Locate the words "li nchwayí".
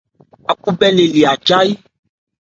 1.13-1.73